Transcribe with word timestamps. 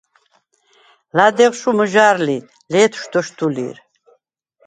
ლადეღშუ̂ 1.15 1.71
მჷჟა̄̈რ 1.77 2.17
ლი, 2.25 2.37
ლე̄თშუ̂– 2.71 3.07
დოშდუ̂ლი̄რ. 3.11 3.77